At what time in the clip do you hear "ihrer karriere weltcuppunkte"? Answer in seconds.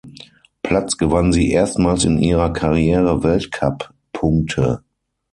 2.17-4.83